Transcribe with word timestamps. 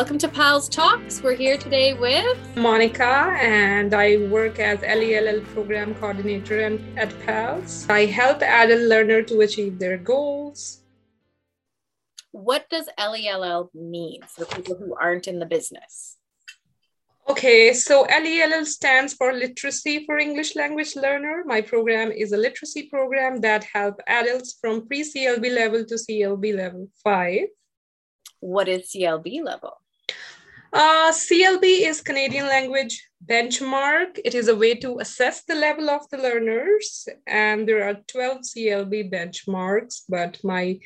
Welcome 0.00 0.16
to 0.20 0.28
Pals 0.28 0.66
Talks. 0.66 1.22
We're 1.22 1.34
here 1.34 1.58
today 1.58 1.92
with 1.92 2.56
Monica, 2.56 3.36
and 3.38 3.92
I 3.92 4.16
work 4.28 4.58
as 4.58 4.80
LELL 4.80 5.42
program 5.52 5.94
coordinator 5.94 6.80
at 6.96 7.12
PALS. 7.26 7.86
I 7.90 8.06
help 8.06 8.40
adult 8.40 8.80
learner 8.80 9.20
to 9.20 9.42
achieve 9.42 9.78
their 9.78 9.98
goals. 9.98 10.80
What 12.32 12.64
does 12.70 12.88
LELL 12.98 13.70
mean 13.74 14.22
for 14.26 14.46
people 14.46 14.74
who 14.74 14.96
aren't 14.98 15.28
in 15.28 15.38
the 15.38 15.44
business? 15.44 16.16
Okay, 17.28 17.74
so 17.74 18.06
LELL 18.08 18.64
stands 18.64 19.12
for 19.12 19.34
Literacy 19.34 20.06
for 20.06 20.16
English 20.16 20.56
Language 20.56 20.96
Learner. 20.96 21.44
My 21.44 21.60
program 21.60 22.10
is 22.10 22.32
a 22.32 22.38
literacy 22.38 22.88
program 22.88 23.42
that 23.42 23.64
help 23.64 24.00
adults 24.06 24.56
from 24.62 24.86
pre-CLB 24.86 25.54
level 25.54 25.84
to 25.84 25.96
CLB 25.96 26.56
level 26.56 26.88
5 27.04 27.48
what 28.40 28.68
is 28.68 28.90
CLB 28.90 29.44
level? 29.44 29.76
Uh, 30.72 31.10
CLB 31.10 31.88
is 31.88 32.00
Canadian 32.00 32.46
Language 32.46 33.08
Benchmark. 33.26 34.20
It 34.24 34.34
is 34.34 34.46
a 34.46 34.54
way 34.54 34.74
to 34.76 35.00
assess 35.00 35.42
the 35.42 35.56
level 35.56 35.90
of 35.90 36.08
the 36.10 36.18
learners, 36.18 37.08
and 37.26 37.68
there 37.68 37.88
are 37.88 37.94
12 38.06 38.42
CLB 38.42 39.12
benchmarks, 39.12 40.02
but 40.08 40.38
my 40.44 40.78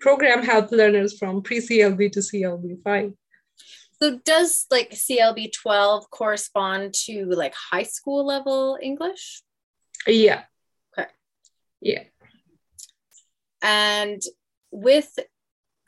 program 0.00 0.42
helps 0.42 0.72
learners 0.72 1.16
from 1.16 1.42
pre-CLB 1.42 2.10
to 2.12 2.18
CLB 2.18 2.82
5. 2.82 3.12
So 4.02 4.18
does 4.24 4.66
like 4.72 4.90
CLB 4.90 5.52
12 5.52 6.10
correspond 6.10 6.92
to 7.04 7.26
like 7.26 7.54
high 7.54 7.84
school 7.84 8.26
level 8.26 8.76
English? 8.82 9.42
Yeah. 10.04 10.42
Okay. 10.98 11.08
Yeah. 11.80 12.02
And 13.62 14.20
with 14.72 15.16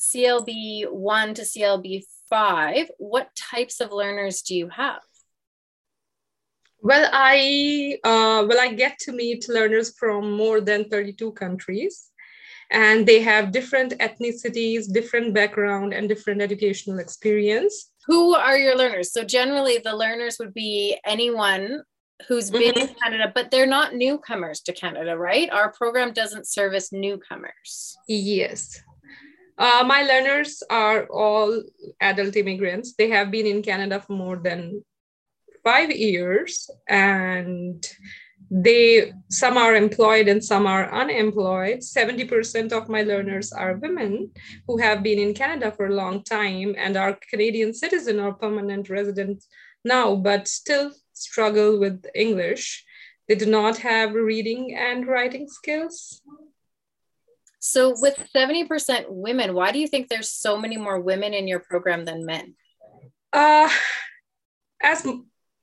CLB 0.00 0.88
1 0.88 1.34
to 1.34 1.42
CLB 1.42 2.04
5, 2.34 2.90
what 2.98 3.28
types 3.36 3.80
of 3.80 3.92
learners 3.92 4.42
do 4.42 4.56
you 4.56 4.68
have? 4.68 5.02
Well, 6.82 7.08
I 7.12 7.98
uh, 8.02 8.44
well 8.48 8.60
I 8.60 8.74
get 8.74 8.98
to 9.04 9.12
meet 9.12 9.48
learners 9.48 9.94
from 9.96 10.32
more 10.32 10.60
than 10.60 10.88
32 10.88 11.30
countries, 11.32 12.10
and 12.72 13.06
they 13.06 13.20
have 13.20 13.52
different 13.52 13.92
ethnicities, 14.00 14.92
different 14.92 15.32
background, 15.32 15.94
and 15.94 16.08
different 16.08 16.42
educational 16.42 16.98
experience. 16.98 17.92
Who 18.08 18.34
are 18.34 18.58
your 18.58 18.76
learners? 18.76 19.12
So 19.12 19.22
generally, 19.22 19.78
the 19.78 19.94
learners 19.94 20.36
would 20.40 20.54
be 20.54 20.98
anyone 21.06 21.84
who's 22.26 22.50
been 22.50 22.74
mm-hmm. 22.74 22.88
in 22.88 22.94
Canada, 23.00 23.30
but 23.32 23.52
they're 23.52 23.74
not 23.78 23.94
newcomers 23.94 24.60
to 24.62 24.72
Canada, 24.72 25.16
right? 25.16 25.48
Our 25.50 25.72
program 25.72 26.12
doesn't 26.12 26.48
service 26.48 26.92
newcomers. 26.92 27.96
Yes. 28.08 28.82
Uh, 29.56 29.84
my 29.86 30.02
learners 30.02 30.62
are 30.68 31.06
all 31.06 31.62
adult 32.00 32.36
immigrants. 32.36 32.94
They 32.98 33.08
have 33.10 33.30
been 33.30 33.46
in 33.46 33.62
Canada 33.62 34.00
for 34.00 34.12
more 34.12 34.36
than 34.36 34.84
five 35.62 35.90
years, 35.90 36.68
and 36.88 37.84
they 38.50 39.12
some 39.30 39.56
are 39.56 39.74
employed 39.74 40.28
and 40.28 40.44
some 40.44 40.66
are 40.66 40.92
unemployed. 40.92 41.80
70% 41.80 42.72
of 42.72 42.88
my 42.88 43.02
learners 43.02 43.52
are 43.52 43.76
women 43.76 44.30
who 44.66 44.78
have 44.78 45.02
been 45.02 45.18
in 45.18 45.34
canada 45.34 45.72
for 45.72 45.86
a 45.86 45.94
long 45.94 46.22
time 46.22 46.74
and 46.78 46.96
are 46.96 47.18
canadian 47.30 47.72
citizen 47.72 48.20
or 48.20 48.34
permanent 48.34 48.90
residents 48.90 49.48
now 49.84 50.14
but 50.14 50.46
still 50.46 50.92
struggle 51.12 51.80
with 51.80 52.04
english. 52.14 52.84
They 53.28 53.34
do 53.34 53.46
not 53.46 53.78
have 53.78 54.12
reading 54.12 54.76
and 54.76 55.06
writing 55.06 55.48
skills 55.48 56.20
so, 57.66 57.94
with 57.96 58.18
70% 58.36 59.06
women, 59.08 59.54
why 59.54 59.72
do 59.72 59.78
you 59.78 59.88
think 59.88 60.10
there's 60.10 60.28
so 60.28 60.58
many 60.58 60.76
more 60.76 61.00
women 61.00 61.32
in 61.32 61.48
your 61.48 61.60
program 61.60 62.04
than 62.04 62.26
men? 62.26 62.56
Uh, 63.32 63.70
as 64.82 65.06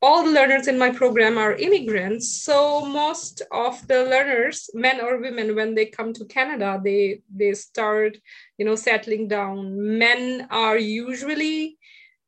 all 0.02 0.23
the 0.23 0.31
learners 0.31 0.67
in 0.67 0.80
my 0.80 0.89
program 0.89 1.37
are 1.37 1.53
immigrants, 1.53 2.42
so 2.42 2.83
most 2.83 3.43
of 3.52 3.87
the 3.87 4.03
learners, 4.05 4.67
men 4.73 4.99
or 4.99 5.21
women, 5.21 5.55
when 5.55 5.76
they 5.76 5.86
come 5.86 6.11
to 6.14 6.26
Canada, 6.26 6.81
they 6.83 7.21
they 7.30 7.53
start, 7.53 8.17
you 8.58 8.65
know, 8.65 8.76
settling 8.76 9.27
down. 9.27 9.99
Men 9.99 10.47
are 10.49 10.80
usually 10.80 11.77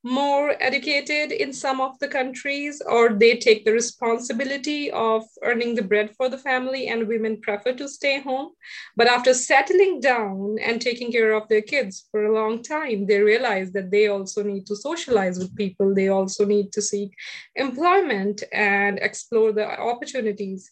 more 0.03 0.55
educated 0.61 1.31
in 1.31 1.53
some 1.53 1.79
of 1.79 1.97
the 1.99 2.07
countries 2.07 2.81
or 2.85 3.13
they 3.13 3.37
take 3.37 3.63
the 3.63 3.71
responsibility 3.71 4.91
of 4.91 5.23
earning 5.43 5.75
the 5.75 5.81
bread 5.81 6.13
for 6.17 6.27
the 6.27 6.37
family 6.37 6.87
and 6.87 7.07
women 7.07 7.39
prefer 7.39 7.73
to 7.73 7.87
stay 7.87 8.19
home. 8.19 8.51
But 8.97 9.07
after 9.07 9.33
settling 9.33 10.01
down 10.01 10.57
and 10.61 10.81
taking 10.81 11.09
care 11.11 11.31
of 11.31 11.47
their 11.47 11.61
kids 11.61 12.05
for 12.11 12.25
a 12.25 12.33
long 12.33 12.61
time 12.61 13.07
they 13.07 13.21
realize 13.21 13.71
that 13.71 13.91
they 13.91 14.07
also 14.07 14.43
need 14.43 14.65
to 14.67 14.75
socialize 14.75 15.39
with 15.39 15.55
people. 15.55 15.95
They 15.95 16.09
also 16.09 16.45
need 16.45 16.73
to 16.73 16.81
seek 16.81 17.13
employment 17.55 18.43
and 18.51 18.99
explore 18.99 19.53
the 19.53 19.67
opportunities. 19.79 20.69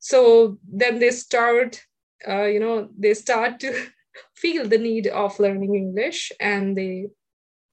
So 0.00 0.58
then 0.70 0.98
they 0.98 1.10
start 1.10 1.82
uh, 2.26 2.44
you 2.44 2.60
know 2.60 2.88
they 2.98 3.14
start 3.14 3.60
to 3.60 3.86
feel 4.34 4.66
the 4.66 4.78
need 4.78 5.06
of 5.06 5.38
learning 5.38 5.74
english 5.74 6.32
and 6.40 6.76
they 6.76 7.06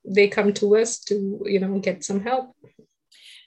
they 0.06 0.28
come 0.28 0.54
to 0.54 0.76
us 0.76 1.00
to 1.00 1.42
you 1.46 1.60
know 1.60 1.80
get 1.80 2.04
some 2.04 2.22
help 2.22 2.56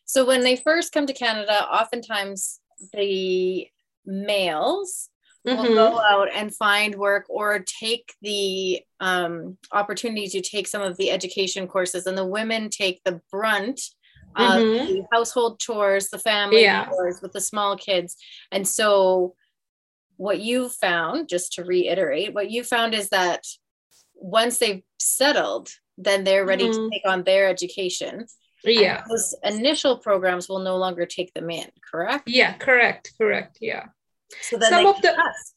so 0.04 0.24
when 0.24 0.42
they 0.42 0.56
first 0.56 0.92
come 0.92 1.06
to 1.06 1.12
canada 1.12 1.64
oftentimes 1.64 2.60
the 2.92 3.66
males 4.04 5.10
mm-hmm. 5.46 5.62
will 5.62 5.74
go 5.74 6.00
out 6.00 6.28
and 6.34 6.54
find 6.54 6.94
work 6.94 7.24
or 7.28 7.64
take 7.80 8.14
the 8.22 8.80
um, 9.00 9.58
opportunity 9.72 10.28
to 10.28 10.40
take 10.40 10.66
some 10.66 10.82
of 10.82 10.96
the 10.96 11.10
education 11.10 11.66
courses 11.66 12.06
and 12.06 12.16
the 12.16 12.26
women 12.26 12.68
take 12.68 13.02
the 13.04 13.20
brunt 13.30 13.80
of 14.36 14.60
mm-hmm. 14.60 14.86
the 14.86 15.04
household 15.12 15.58
chores 15.58 16.08
the 16.08 16.18
family 16.18 16.62
yeah. 16.62 16.86
chores 16.86 17.20
with 17.22 17.32
the 17.32 17.40
small 17.40 17.76
kids 17.76 18.16
and 18.52 18.66
so 18.66 19.34
what 20.18 20.40
you 20.40 20.68
found 20.68 21.28
just 21.28 21.52
to 21.52 21.64
reiterate 21.64 22.34
what 22.34 22.50
you 22.50 22.64
found 22.64 22.94
is 22.94 23.10
that 23.10 23.44
once 24.14 24.58
they've 24.58 24.82
settled 24.98 25.68
then 25.98 26.24
they're 26.24 26.44
ready 26.44 26.64
mm-hmm. 26.64 26.84
to 26.84 26.90
take 26.90 27.02
on 27.06 27.24
their 27.24 27.48
education. 27.48 28.26
Yeah. 28.64 29.02
And 29.02 29.10
those 29.10 29.34
initial 29.44 29.98
programs 29.98 30.48
will 30.48 30.58
no 30.58 30.76
longer 30.76 31.06
take 31.06 31.32
them 31.34 31.50
in, 31.50 31.68
correct? 31.90 32.28
Yeah, 32.28 32.54
correct, 32.54 33.12
correct. 33.18 33.58
Yeah. 33.60 33.86
So 34.42 34.56
then 34.56 34.70
some 34.70 34.86
of 34.86 35.00
the 35.02 35.12
us. 35.12 35.54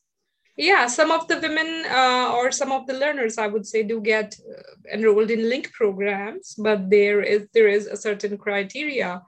yeah, 0.58 0.88
some 0.88 1.12
of 1.12 1.28
the 1.28 1.40
women 1.40 1.86
uh, 1.90 2.32
or 2.36 2.52
some 2.52 2.72
of 2.72 2.86
the 2.88 2.94
learners, 2.94 3.38
I 3.38 3.48
would 3.48 3.66
say, 3.66 3.84
do 3.84 4.00
get 4.00 4.36
uh, 4.40 4.94
enrolled 4.94 5.32
in 5.32 5.50
LINC 5.50 5.72
programs, 5.72 6.56
but 6.58 6.90
there 6.90 7.22
is 7.22 7.48
there 7.54 7.68
is 7.68 7.88
a 7.88 7.98
certain 7.98 8.38
criteria, 8.38 9.24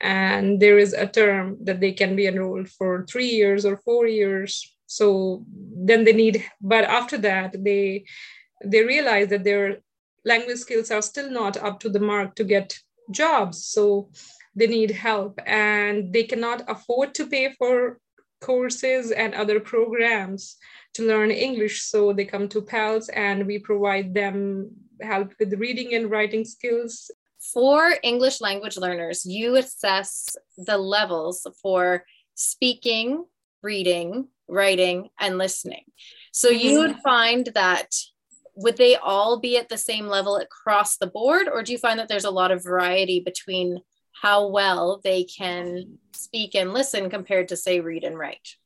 and 0.00 0.60
there 0.60 0.78
is 0.78 0.92
a 0.92 1.06
term 1.06 1.56
that 1.64 1.80
they 1.80 1.92
can 1.92 2.14
be 2.14 2.26
enrolled 2.26 2.68
for 2.68 3.04
three 3.06 3.30
years 3.30 3.64
or 3.64 3.78
four 3.78 4.06
years. 4.06 4.76
So 4.86 5.44
then 5.48 6.04
they 6.04 6.12
need, 6.12 6.44
but 6.60 6.84
after 6.84 7.18
that 7.18 7.64
they 7.64 8.04
they 8.64 8.84
realize 8.84 9.28
that 9.28 9.44
their 9.44 9.78
language 10.24 10.58
skills 10.58 10.90
are 10.90 11.02
still 11.02 11.30
not 11.30 11.56
up 11.56 11.80
to 11.80 11.88
the 11.88 12.00
mark 12.00 12.34
to 12.36 12.44
get 12.44 12.78
jobs. 13.10 13.64
So 13.64 14.10
they 14.54 14.66
need 14.66 14.90
help 14.90 15.38
and 15.46 16.12
they 16.12 16.24
cannot 16.24 16.62
afford 16.68 17.14
to 17.14 17.26
pay 17.26 17.52
for 17.58 17.98
courses 18.40 19.10
and 19.10 19.34
other 19.34 19.58
programs 19.58 20.56
to 20.94 21.06
learn 21.06 21.30
English. 21.30 21.82
So 21.82 22.12
they 22.12 22.24
come 22.24 22.48
to 22.50 22.62
PALS 22.62 23.08
and 23.08 23.46
we 23.46 23.58
provide 23.58 24.14
them 24.14 24.70
help 25.00 25.32
with 25.38 25.54
reading 25.54 25.94
and 25.94 26.10
writing 26.10 26.44
skills. 26.44 27.10
For 27.52 27.94
English 28.02 28.40
language 28.40 28.76
learners, 28.76 29.26
you 29.26 29.56
assess 29.56 30.34
the 30.56 30.78
levels 30.78 31.46
for 31.60 32.04
speaking, 32.34 33.24
reading, 33.62 34.28
writing, 34.48 35.08
and 35.20 35.36
listening. 35.36 35.84
So 36.32 36.48
you 36.48 36.72
mm-hmm. 36.72 36.78
would 36.78 36.96
find 37.02 37.48
that 37.54 37.94
would 38.56 38.76
they 38.76 38.96
all 38.96 39.40
be 39.40 39.56
at 39.56 39.68
the 39.68 39.78
same 39.78 40.06
level 40.06 40.36
across 40.36 40.96
the 40.96 41.06
board 41.06 41.48
or 41.48 41.62
do 41.62 41.72
you 41.72 41.78
find 41.78 41.98
that 41.98 42.08
there's 42.08 42.24
a 42.24 42.30
lot 42.30 42.50
of 42.50 42.62
variety 42.62 43.20
between 43.20 43.80
how 44.12 44.46
well 44.46 45.00
they 45.02 45.24
can 45.24 45.98
speak 46.12 46.54
and 46.54 46.72
listen 46.72 47.10
compared 47.10 47.48
to 47.48 47.56
say 47.56 47.80
read 47.80 48.04
and 48.04 48.18
write? 48.18 48.56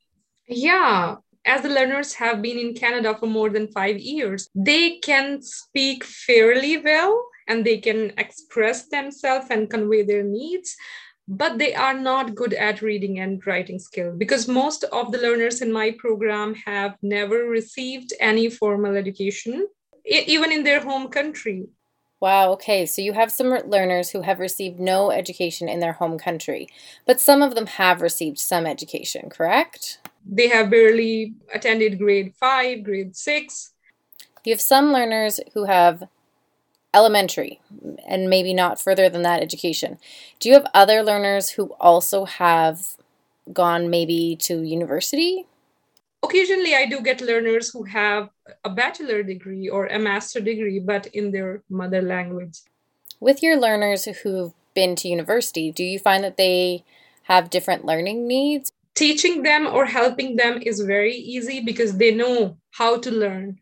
Yeah. 0.47 1.17
As 1.45 1.61
the 1.61 1.69
learners 1.69 2.13
have 2.13 2.41
been 2.41 2.59
in 2.59 2.73
canada 2.73 3.15
for 3.17 3.25
more 3.25 3.49
than 3.49 3.71
5 3.71 3.97
years 3.97 4.49
they 4.53 4.97
can 4.97 5.41
speak 5.41 6.03
fairly 6.03 6.77
well 6.77 7.25
and 7.47 7.65
they 7.65 7.77
can 7.77 8.11
express 8.17 8.87
themselves 8.89 9.47
and 9.49 9.69
convey 9.69 10.03
their 10.03 10.23
needs 10.23 10.75
but 11.29 11.59
they 11.59 11.75
are 11.75 11.93
not 11.93 12.33
good 12.33 12.53
at 12.55 12.81
reading 12.81 13.19
and 13.19 13.45
writing 13.45 13.79
skill 13.79 14.11
because 14.17 14.47
most 14.47 14.83
of 14.85 15.11
the 15.11 15.19
learners 15.19 15.61
in 15.61 15.71
my 15.71 15.91
program 15.97 16.55
have 16.55 16.95
never 17.01 17.45
received 17.45 18.13
any 18.19 18.49
formal 18.49 18.95
education 18.95 19.67
even 20.09 20.51
in 20.51 20.63
their 20.63 20.81
home 20.81 21.07
country. 21.09 21.69
Wow, 22.19 22.51
okay. 22.53 22.85
So 22.85 23.01
you 23.01 23.13
have 23.13 23.31
some 23.31 23.47
learners 23.47 24.09
who 24.09 24.21
have 24.21 24.39
received 24.39 24.79
no 24.79 25.09
education 25.09 25.69
in 25.69 25.79
their 25.79 25.93
home 25.93 26.19
country, 26.19 26.67
but 27.05 27.21
some 27.21 27.41
of 27.41 27.55
them 27.55 27.65
have 27.65 28.01
received 28.01 28.39
some 28.39 28.65
education, 28.65 29.29
correct? 29.29 29.99
They 30.25 30.49
have 30.49 30.69
barely 30.69 31.33
attended 31.53 31.97
grade 31.97 32.33
five, 32.35 32.83
grade 32.83 33.15
six. 33.15 33.73
You 34.43 34.53
have 34.53 34.61
some 34.61 34.91
learners 34.91 35.39
who 35.53 35.65
have 35.65 36.03
elementary 36.93 37.61
and 38.07 38.29
maybe 38.29 38.53
not 38.53 38.81
further 38.81 39.09
than 39.09 39.21
that 39.21 39.41
education. 39.41 39.97
Do 40.39 40.49
you 40.49 40.55
have 40.55 40.65
other 40.73 41.03
learners 41.03 41.51
who 41.51 41.73
also 41.79 42.25
have 42.25 42.97
gone 43.53 43.89
maybe 43.89 44.35
to 44.41 44.61
university? 44.63 45.45
Occasionally, 46.21 46.75
I 46.75 46.85
do 46.85 47.01
get 47.01 47.21
learners 47.21 47.69
who 47.69 47.83
have 47.83 48.29
a 48.63 48.69
bachelor 48.69 49.23
degree 49.23 49.69
or 49.69 49.87
a 49.87 49.97
master 49.99 50.39
degree, 50.39 50.79
but 50.79 51.07
in 51.07 51.31
their 51.31 51.63
mother 51.69 52.01
language. 52.01 52.59
With 53.19 53.41
your 53.41 53.59
learners 53.59 54.05
who've 54.05 54.53
been 54.73 54.95
to 54.97 55.07
university, 55.07 55.71
do 55.71 55.83
you 55.83 55.99
find 55.99 56.23
that 56.23 56.37
they 56.37 56.83
have 57.23 57.49
different 57.49 57.85
learning 57.85 58.27
needs? 58.27 58.71
Teaching 58.95 59.43
them 59.43 59.65
or 59.67 59.85
helping 59.85 60.35
them 60.35 60.61
is 60.61 60.81
very 60.81 61.15
easy 61.15 61.61
because 61.61 61.97
they 61.97 62.13
know 62.13 62.57
how 62.71 62.97
to 62.97 63.11
learn 63.11 63.59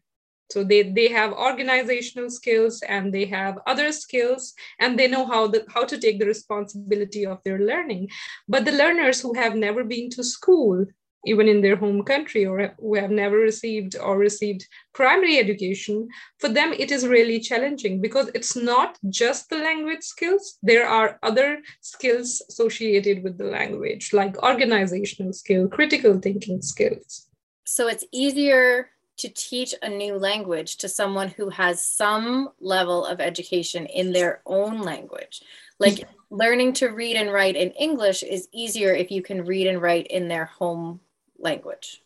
so 0.50 0.64
they 0.64 0.84
they 0.84 1.10
have 1.10 1.34
organizational 1.34 2.30
skills 2.30 2.82
and 2.88 3.14
they 3.14 3.26
have 3.26 3.60
other 3.68 3.92
skills 3.92 4.54
and 4.80 4.98
they 4.98 5.08
know 5.08 5.26
how 5.26 5.48
the 5.48 5.66
how 5.74 5.84
to 5.84 6.00
take 6.00 6.20
the 6.20 6.26
responsibility 6.26 7.26
of 7.26 7.40
their 7.44 7.60
learning 7.60 8.10
but 8.48 8.66
the 8.66 8.72
learners 8.72 9.22
who 9.22 9.34
have 9.34 9.56
never 9.56 9.84
been 9.84 10.10
to 10.10 10.24
school 10.24 10.86
even 11.26 11.48
in 11.48 11.62
their 11.62 11.76
home 11.76 12.04
country 12.04 12.46
or 12.46 12.74
who 12.80 12.96
have 12.96 13.12
never 13.12 13.38
received 13.38 13.96
or 13.98 14.18
received 14.18 14.68
primary 14.94 15.38
education 15.38 16.08
for 16.40 16.50
them 16.50 16.74
it 16.74 16.92
is 16.92 17.08
really 17.08 17.40
challenging 17.40 18.00
because 18.02 18.30
it's 18.34 18.56
not 18.56 18.98
just 19.10 19.50
the 19.50 19.58
language 19.58 20.04
skills 20.04 20.58
there 20.64 20.88
are 20.88 21.20
other 21.24 21.60
skills 21.82 22.42
associated 22.50 23.24
with 23.24 23.38
the 23.38 23.44
language 23.44 24.14
like 24.14 24.42
organizational 24.44 25.34
skill 25.34 25.68
critical 25.68 26.20
thinking 26.20 26.62
skills 26.62 27.28
so 27.66 27.88
it's 27.88 28.06
easier 28.12 28.90
to 29.18 29.30
teach 29.30 29.74
a 29.82 29.90
new 29.90 30.16
language 30.16 30.78
to 30.78 30.88
someone 30.88 31.30
who 31.30 31.50
has 31.50 31.82
some 31.82 32.50
level 32.60 33.06
of 33.06 33.20
education 33.20 33.88
in 33.88 34.14
their 34.14 34.42
own 34.46 34.82
language. 34.82 35.42
Like 35.80 36.08
learning 36.30 36.74
to 36.74 36.90
read 36.90 37.16
and 37.16 37.32
write 37.32 37.56
in 37.56 37.72
English 37.72 38.24
is 38.24 38.48
easier 38.54 38.94
if 38.94 39.12
you 39.12 39.22
can 39.22 39.44
read 39.46 39.68
and 39.68 39.82
write 39.82 40.08
in 40.08 40.28
their 40.28 40.46
home 40.46 41.00
language. 41.40 42.02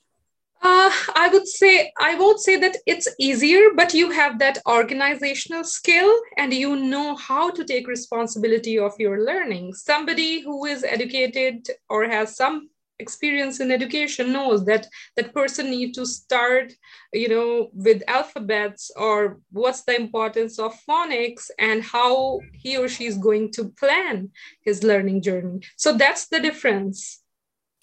Uh, 0.64 0.92
I 1.16 1.30
would 1.34 1.48
say, 1.48 1.92
I 2.00 2.14
won't 2.16 2.40
say 2.40 2.56
that 2.58 2.78
it's 2.86 3.08
easier, 3.18 3.70
but 3.76 3.96
you 3.96 4.12
have 4.12 4.38
that 4.40 4.60
organizational 4.68 5.64
skill 5.64 6.14
and 6.38 6.54
you 6.54 6.76
know 6.76 7.16
how 7.16 7.50
to 7.50 7.64
take 7.64 7.88
responsibility 7.88 8.78
of 8.78 8.94
your 9.00 9.26
learning. 9.26 9.74
Somebody 9.74 10.42
who 10.42 10.66
is 10.66 10.84
educated 10.84 11.68
or 11.90 12.08
has 12.08 12.36
some 12.36 12.70
experience 13.02 13.60
in 13.60 13.72
education 13.72 14.32
knows 14.32 14.64
that 14.66 14.88
that 15.18 15.34
person 15.34 15.72
need 15.72 15.92
to 15.96 16.06
start 16.06 16.72
you 17.12 17.28
know 17.28 17.70
with 17.74 18.04
alphabets 18.08 18.92
or 18.96 19.40
what's 19.52 19.82
the 19.84 19.96
importance 19.96 20.60
of 20.60 20.80
phonics 20.88 21.50
and 21.58 21.84
how 21.84 22.40
he 22.54 22.78
or 22.78 22.88
she 22.88 23.06
is 23.08 23.18
going 23.18 23.52
to 23.52 23.70
plan 23.82 24.30
his 24.62 24.84
learning 24.84 25.20
journey 25.22 25.60
so 25.76 25.98
that's 25.98 26.28
the 26.28 26.40
difference 26.40 27.22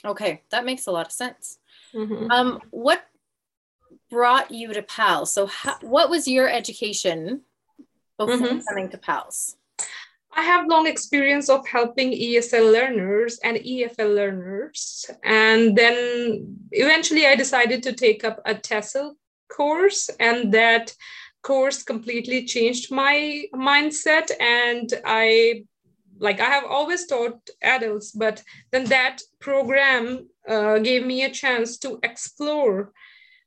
okay 0.05 0.43
that 0.50 0.65
makes 0.65 0.87
a 0.87 0.91
lot 0.91 1.06
of 1.06 1.12
sense 1.12 1.59
mm-hmm. 1.95 2.31
um, 2.31 2.61
what 2.71 3.05
brought 4.11 4.50
you 4.50 4.73
to 4.73 4.83
pals 4.83 5.33
so 5.33 5.47
how, 5.47 5.77
what 5.83 6.11
was 6.11 6.27
your 6.27 6.49
education 6.49 7.43
before 8.17 8.37
mm-hmm. 8.37 8.59
coming 8.69 8.89
to 8.89 8.99
pals 8.99 9.56
I 10.39 10.43
have 10.43 10.69
long 10.69 10.87
experience 10.87 11.49
of 11.49 11.67
helping 11.67 12.12
ESL 12.12 12.73
learners 12.73 13.41
and 13.43 13.56
EFL 13.56 14.15
learners. 14.15 15.11
And 15.25 15.77
then 15.77 16.56
eventually 16.71 17.27
I 17.27 17.35
decided 17.35 17.83
to 17.83 17.93
take 17.93 18.23
up 18.23 18.41
a 18.45 18.55
TESOL 18.55 19.15
course 19.50 20.11
and 20.21 20.53
that 20.55 20.95
course 21.43 21.83
completely 21.83 22.45
changed 22.45 22.93
my 22.93 23.45
mindset 23.55 24.31
and 24.41 24.93
I 25.05 25.65
like 26.19 26.41
I 26.41 26.47
have 26.47 26.65
always 26.65 27.06
taught 27.06 27.49
adults, 27.62 28.12
but 28.12 28.43
then 28.73 28.85
that 28.87 29.20
program 29.41 30.29
uh, 30.49 30.79
gave 30.79 31.05
me 31.05 31.25
a 31.25 31.31
chance 31.31 31.79
to 31.79 31.99
explore 32.03 32.93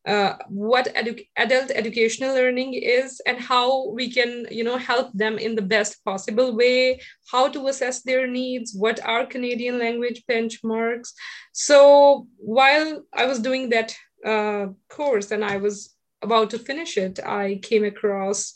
uh, 0.07 0.33
what 0.47 0.93
edu- 0.95 1.27
adult 1.37 1.69
educational 1.71 2.33
learning 2.33 2.73
is 2.73 3.21
and 3.27 3.39
how 3.39 3.89
we 3.89 4.11
can 4.11 4.47
you 4.49 4.63
know 4.63 4.77
help 4.77 5.11
them 5.13 5.37
in 5.37 5.55
the 5.55 5.61
best 5.61 6.03
possible 6.03 6.55
way 6.55 6.99
how 7.31 7.47
to 7.47 7.67
assess 7.67 8.01
their 8.01 8.25
needs 8.25 8.73
what 8.73 8.99
are 9.05 9.25
canadian 9.27 9.77
language 9.77 10.23
benchmarks. 10.29 11.11
So 11.51 12.27
while 12.37 13.03
i 13.13 13.25
was 13.25 13.39
doing 13.39 13.69
that 13.69 13.95
uh, 14.25 14.67
course 14.89 15.29
and 15.29 15.45
i 15.45 15.57
was 15.57 15.95
about 16.21 16.49
to 16.49 16.59
finish 16.59 16.97
it 16.97 17.19
i 17.25 17.59
came 17.61 17.83
across 17.83 18.53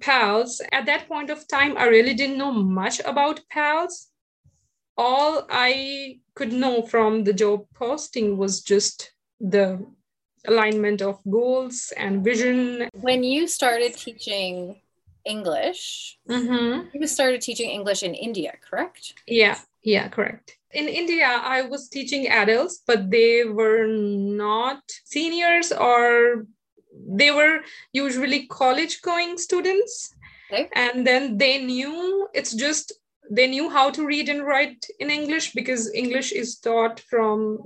pals 0.00 0.60
at 0.72 0.86
that 0.86 1.08
point 1.08 1.30
of 1.30 1.46
time 1.48 1.76
i 1.76 1.84
really 1.84 2.14
didn't 2.14 2.38
know 2.38 2.52
much 2.52 3.00
about 3.00 3.40
pals 3.50 4.08
all 4.96 5.46
i 5.50 6.18
could 6.34 6.52
know 6.52 6.82
from 6.82 7.24
the 7.24 7.32
job 7.32 7.64
posting 7.74 8.36
was 8.36 8.60
just 8.60 9.12
the 9.40 9.84
alignment 10.48 11.02
of 11.02 11.20
goals 11.28 11.92
and 11.96 12.24
vision. 12.24 12.88
When 12.94 13.22
you 13.22 13.48
started 13.48 13.94
teaching 13.94 14.80
English, 15.24 16.18
mm-hmm. 16.28 16.88
you 16.94 17.06
started 17.06 17.40
teaching 17.40 17.70
English 17.70 18.02
in 18.02 18.14
India, 18.14 18.54
correct? 18.68 19.14
Yeah, 19.26 19.58
yeah, 19.82 20.08
correct. 20.08 20.56
In 20.72 20.88
India, 20.88 21.26
I 21.26 21.62
was 21.62 21.88
teaching 21.88 22.28
adults, 22.28 22.82
but 22.86 23.10
they 23.10 23.44
were 23.44 23.86
not 23.86 24.82
seniors 25.04 25.72
or 25.72 26.46
they 27.08 27.30
were 27.30 27.60
usually 27.92 28.46
college 28.46 29.02
going 29.02 29.38
students. 29.38 30.14
Okay. 30.52 30.68
And 30.74 31.06
then 31.06 31.38
they 31.38 31.64
knew 31.64 32.28
it's 32.34 32.54
just 32.54 32.92
they 33.30 33.46
knew 33.48 33.68
how 33.68 33.90
to 33.90 34.06
read 34.06 34.28
and 34.28 34.44
write 34.44 34.86
in 35.00 35.10
English 35.10 35.52
because 35.52 35.92
English 35.92 36.32
is 36.32 36.58
taught 36.58 37.00
from 37.00 37.58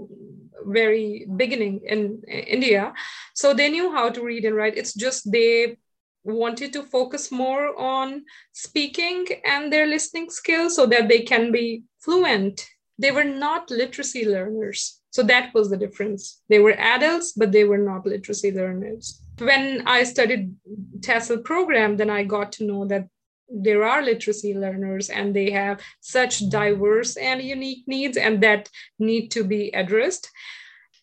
very 0.64 1.26
beginning 1.36 1.80
in 1.86 2.22
India. 2.28 2.92
So 3.34 3.52
they 3.54 3.70
knew 3.70 3.92
how 3.92 4.10
to 4.10 4.22
read 4.22 4.44
and 4.44 4.56
write. 4.56 4.76
It's 4.76 4.94
just 4.94 5.30
they 5.30 5.76
wanted 6.24 6.72
to 6.74 6.82
focus 6.82 7.32
more 7.32 7.78
on 7.78 8.24
speaking 8.52 9.26
and 9.44 9.72
their 9.72 9.86
listening 9.86 10.30
skills 10.30 10.76
so 10.76 10.86
that 10.86 11.08
they 11.08 11.20
can 11.20 11.50
be 11.52 11.84
fluent. 11.98 12.66
They 12.98 13.10
were 13.10 13.24
not 13.24 13.70
literacy 13.70 14.26
learners. 14.26 15.00
So 15.10 15.22
that 15.24 15.52
was 15.54 15.70
the 15.70 15.76
difference. 15.76 16.42
They 16.48 16.58
were 16.58 16.78
adults, 16.78 17.32
but 17.32 17.52
they 17.52 17.64
were 17.64 17.78
not 17.78 18.06
literacy 18.06 18.52
learners. 18.52 19.19
When 19.40 19.82
I 19.86 20.04
studied 20.04 20.54
TESOL 21.00 21.44
program, 21.44 21.96
then 21.96 22.10
I 22.10 22.24
got 22.24 22.52
to 22.52 22.64
know 22.64 22.84
that 22.86 23.08
there 23.50 23.84
are 23.84 24.02
literacy 24.02 24.54
learners 24.54 25.10
and 25.10 25.34
they 25.34 25.50
have 25.50 25.80
such 26.00 26.48
diverse 26.50 27.16
and 27.16 27.42
unique 27.42 27.84
needs 27.86 28.16
and 28.16 28.42
that 28.42 28.68
need 28.98 29.30
to 29.32 29.42
be 29.42 29.70
addressed. 29.70 30.30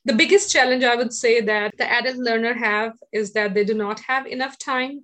The 0.06 0.14
biggest 0.14 0.52
challenge 0.52 0.84
i 0.84 0.96
would 0.96 1.12
say 1.12 1.42
that 1.42 1.74
the 1.78 1.92
adult 1.92 2.18
learner 2.18 2.54
have 2.54 2.94
is 3.12 3.34
that 3.34 3.54
they 3.54 3.66
do 3.66 3.74
not 3.74 4.00
have 4.02 4.26
enough 4.26 4.58
time. 4.58 5.04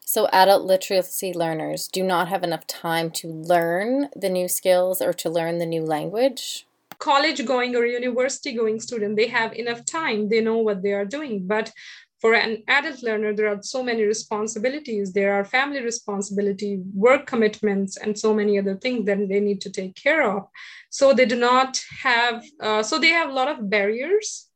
So 0.00 0.28
adult 0.32 0.64
literacy 0.64 1.32
learners 1.34 1.86
do 1.86 2.02
not 2.02 2.28
have 2.28 2.42
enough 2.42 2.66
time 2.66 3.10
to 3.20 3.28
learn 3.28 4.08
the 4.16 4.30
new 4.30 4.48
skills 4.48 5.02
or 5.02 5.12
to 5.12 5.28
learn 5.28 5.58
the 5.58 5.66
new 5.66 5.84
language? 5.84 6.66
College 6.98 7.44
going 7.44 7.76
or 7.76 7.84
university 7.84 8.52
going 8.54 8.80
student 8.80 9.16
they 9.16 9.28
have 9.28 9.52
enough 9.52 9.84
time. 9.84 10.28
They 10.28 10.40
know 10.40 10.58
what 10.58 10.82
they 10.82 10.92
are 10.92 11.04
doing 11.04 11.46
but 11.46 11.72
for 12.20 12.34
an 12.34 12.62
adult 12.68 13.02
learner, 13.02 13.34
there 13.34 13.48
are 13.48 13.62
so 13.62 13.82
many 13.82 14.02
responsibilities. 14.04 15.12
There 15.12 15.32
are 15.32 15.44
family 15.44 15.82
responsibility, 15.82 16.80
work 16.92 17.26
commitments, 17.26 17.96
and 17.96 18.18
so 18.18 18.34
many 18.34 18.58
other 18.58 18.76
things 18.76 19.06
that 19.06 19.26
they 19.28 19.40
need 19.40 19.62
to 19.62 19.70
take 19.70 19.94
care 19.94 20.22
of. 20.22 20.46
So 20.90 21.14
they 21.14 21.24
do 21.24 21.36
not 21.36 21.82
have, 22.02 22.44
uh, 22.60 22.82
so 22.82 22.98
they 22.98 23.08
have 23.08 23.30
a 23.30 23.32
lot 23.32 23.48
of 23.48 23.70
barriers 23.70 24.48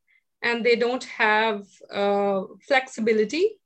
and 0.43 0.63
they 0.63 0.75
don't 0.75 1.03
have 1.05 1.63
uh, 1.91 2.43
flexibility. 2.67 3.57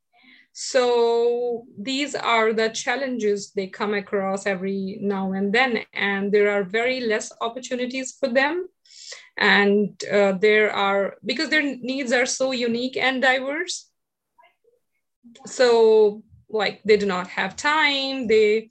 So 0.54 1.66
these 1.78 2.16
are 2.16 2.54
the 2.54 2.70
challenges 2.70 3.52
they 3.52 3.68
come 3.68 3.94
across 3.94 4.46
every 4.46 4.98
now 5.02 5.34
and 5.34 5.54
then, 5.54 5.84
and 5.94 6.32
there 6.32 6.52
are 6.52 6.64
very 6.64 7.02
less 7.02 7.32
opportunities 7.42 8.16
for 8.18 8.30
them 8.30 8.68
and 9.38 10.04
uh, 10.12 10.34
there 10.34 10.72
are 10.72 11.16
because 11.26 11.50
their 11.50 11.62
needs 11.62 12.12
are 12.12 12.26
so 12.26 12.52
unique 12.52 12.98
and 12.98 13.22
diverse 13.22 13.89
so 15.46 16.24
like 16.50 16.82
they 16.84 16.98
do 16.98 17.06
not 17.06 17.28
have 17.28 17.56
time 17.56 18.28
they 18.28 18.70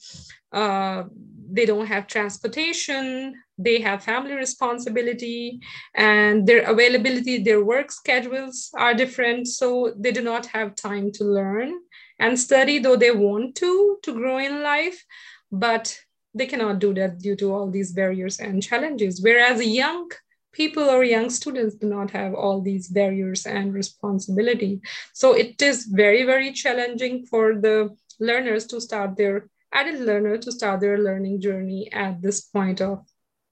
uh, 0.52 1.04
they 1.50 1.66
don't 1.66 1.86
have 1.86 2.06
transportation 2.06 3.34
they 3.58 3.80
have 3.80 4.04
family 4.04 4.34
responsibility 4.34 5.60
and 5.94 6.46
their 6.46 6.62
availability 6.62 7.42
their 7.42 7.64
work 7.64 7.90
schedules 7.90 8.70
are 8.74 8.94
different. 8.94 9.48
So 9.48 9.92
they 9.98 10.12
do 10.12 10.22
not 10.22 10.46
have 10.46 10.76
time 10.76 11.10
to 11.12 11.24
learn 11.24 11.74
and 12.20 12.38
study 12.38 12.78
though 12.78 12.96
they 12.96 13.10
want 13.10 13.56
to 13.56 13.98
to 14.02 14.14
grow 14.14 14.38
in 14.38 14.62
life 14.62 15.04
but 15.50 15.98
they 16.34 16.46
cannot 16.46 16.78
do 16.78 16.94
that 16.94 17.18
due 17.18 17.34
to 17.36 17.52
all 17.52 17.70
these 17.70 17.92
barriers 17.92 18.38
and 18.38 18.62
challenges. 18.62 19.20
Whereas 19.20 19.58
a 19.60 19.66
young 19.66 20.10
people 20.52 20.84
or 20.84 21.04
young 21.04 21.30
students 21.30 21.74
do 21.74 21.86
not 21.86 22.10
have 22.10 22.34
all 22.34 22.60
these 22.60 22.88
barriers 22.88 23.46
and 23.46 23.74
responsibility. 23.74 24.80
So 25.12 25.34
it 25.34 25.60
is 25.62 25.84
very, 25.84 26.24
very 26.24 26.52
challenging 26.52 27.26
for 27.26 27.54
the 27.54 27.96
learners 28.18 28.66
to 28.66 28.80
start 28.80 29.16
their 29.16 29.48
adult 29.72 30.00
learner 30.00 30.38
to 30.38 30.52
start 30.52 30.80
their 30.80 30.98
learning 30.98 31.40
journey 31.40 31.92
at 31.92 32.22
this 32.22 32.42
point 32.42 32.80
of 32.80 33.04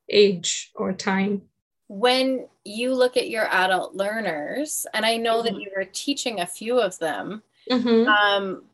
age 0.08 0.70
or 0.74 0.92
time. 0.92 1.42
When 1.88 2.48
you 2.64 2.94
look 2.94 3.16
at 3.16 3.28
your 3.28 3.46
adult 3.46 3.94
learners, 3.94 4.86
and 4.92 5.06
I 5.06 5.18
know 5.18 5.42
mm-hmm. 5.42 5.54
that 5.54 5.60
you 5.60 5.70
were 5.76 5.84
teaching 5.84 6.40
a 6.40 6.46
few 6.46 6.80
of 6.80 6.98
them, 6.98 7.42
mm-hmm. 7.70 8.08
um, 8.08 8.64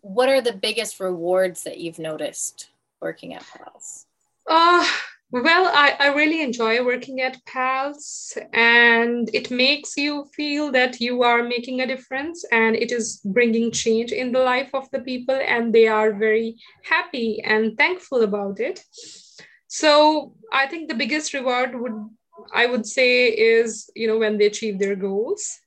what 0.00 0.28
are 0.28 0.40
the 0.40 0.52
biggest 0.52 1.00
rewards 1.00 1.64
that 1.64 1.78
you've 1.78 1.98
noticed 1.98 2.70
working 3.00 3.34
at 3.34 3.44
PALS? 3.46 4.06
Uh, 4.48 4.86
well, 5.32 5.66
I, 5.72 5.96
I 5.98 6.14
really 6.14 6.42
enjoy 6.42 6.84
working 6.84 7.22
at 7.22 7.42
PALS, 7.46 8.36
and 8.52 9.30
it 9.32 9.50
makes 9.50 9.96
you 9.96 10.26
feel 10.36 10.70
that 10.72 11.00
you 11.00 11.22
are 11.22 11.42
making 11.42 11.80
a 11.80 11.86
difference 11.86 12.44
and 12.52 12.76
it 12.76 12.92
is 12.92 13.22
bringing 13.24 13.72
change 13.72 14.12
in 14.12 14.30
the 14.30 14.40
life 14.40 14.70
of 14.74 14.90
the 14.90 15.00
people, 15.00 15.34
and 15.34 15.72
they 15.72 15.88
are 15.88 16.12
very 16.12 16.56
happy 16.84 17.40
and 17.42 17.78
thankful 17.78 18.22
about 18.22 18.60
it. 18.60 18.84
So, 19.68 20.34
I 20.52 20.66
think 20.66 20.88
the 20.88 20.94
biggest 20.94 21.32
reward 21.32 21.80
would 21.80 21.94
I 22.52 22.66
would 22.66 22.86
say 22.86 23.28
is 23.28 23.90
you 23.94 24.06
know 24.06 24.18
when 24.18 24.36
they 24.36 24.46
achieve 24.46 24.78
their 24.78 24.96
goals 24.96 25.58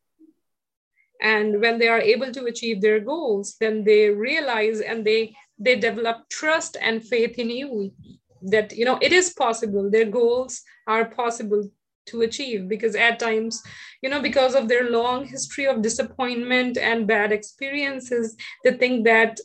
and 1.21 1.61
when 1.61 1.79
they 1.79 1.87
are 1.87 2.01
able 2.01 2.31
to 2.33 2.45
achieve 2.45 2.81
their 2.81 2.99
goals 2.99 3.55
then 3.59 3.83
they 3.83 4.09
realize 4.09 4.81
and 4.81 5.05
they 5.05 5.35
they 5.57 5.75
develop 5.75 6.27
trust 6.29 6.75
and 6.81 7.03
faith 7.03 7.39
in 7.39 7.49
you 7.49 7.91
that 8.41 8.75
you 8.75 8.85
know 8.85 8.97
it 9.01 9.11
is 9.11 9.33
possible. 9.33 9.89
Their 9.89 10.05
goals 10.05 10.61
are 10.87 11.05
possible 11.05 11.69
to 12.07 12.21
achieve 12.21 12.67
because 12.67 12.95
at 12.95 13.19
times 13.19 13.61
you 14.01 14.09
know 14.09 14.21
because 14.21 14.55
of 14.55 14.67
their 14.67 14.89
long 14.89 15.25
history 15.25 15.65
of 15.65 15.81
disappointment 15.81 16.77
and 16.77 17.07
bad 17.07 17.31
experiences 17.31 18.35
they 18.63 18.73
think 18.73 19.05
that 19.05 19.39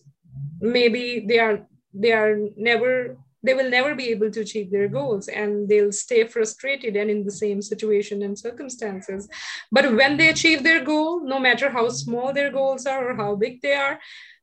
maybe 0.61 1.25
they 1.27 1.39
are 1.39 1.67
they 1.95 2.13
are 2.13 2.37
never 2.57 3.17
they 3.43 3.55
will 3.55 3.71
never 3.71 3.95
be 3.95 4.09
able 4.09 4.31
to 4.31 4.41
achieve 4.41 4.71
their 4.71 4.89
goals 4.89 5.29
and 5.29 5.69
they'll 5.69 5.93
stay 5.93 6.27
frustrated 6.27 6.95
and 6.97 7.11
in 7.11 7.25
the 7.25 7.31
same 7.31 7.63
situation 7.63 8.23
and 8.23 8.39
circumstances. 8.39 9.29
But 9.73 9.95
when 9.95 10.19
they 10.19 10.29
achieve 10.29 10.63
their 10.63 10.85
goal 10.85 11.25
no 11.25 11.39
matter 11.39 11.71
how 11.71 11.89
small 11.89 12.33
their 12.33 12.51
goals 12.51 12.85
are 12.87 13.11
or 13.11 13.17
how 13.17 13.37
big 13.37 13.63
they 13.63 13.75
are 13.75 13.99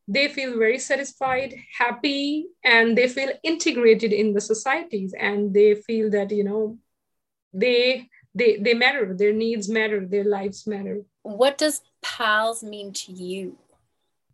they 0.07 0.27
feel 0.29 0.57
very 0.57 0.79
satisfied 0.79 1.53
happy 1.77 2.47
and 2.63 2.97
they 2.97 3.07
feel 3.07 3.29
integrated 3.43 4.13
in 4.13 4.33
the 4.33 4.41
societies 4.41 5.13
and 5.19 5.53
they 5.53 5.75
feel 5.75 6.09
that 6.09 6.31
you 6.31 6.43
know 6.43 6.77
they 7.53 8.07
they 8.37 8.57
they 8.57 8.73
matter. 8.73 9.13
Their 9.13 9.33
needs 9.33 9.67
matter. 9.67 10.05
Their 10.05 10.23
lives 10.23 10.67
matter. 10.67 11.01
What 11.23 11.57
does 11.57 11.81
pals 12.03 12.63
mean 12.63 12.93
to 12.93 13.11
you? 13.11 13.57